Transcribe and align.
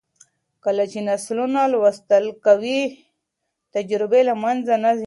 کله 0.63 0.83
چې 0.91 0.99
نسلونه 1.09 1.61
لوستل 1.73 2.25
کوي، 2.45 2.81
تجربې 3.75 4.21
له 4.29 4.35
منځه 4.43 4.73
نه 4.83 4.91
ځي. 4.97 4.99